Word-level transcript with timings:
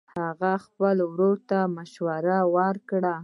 هغې 0.23 0.53
خپل 0.65 0.97
ورور 1.11 1.37
ته 1.49 1.59
مشوره 1.75 2.39
ورکړه 2.55 3.15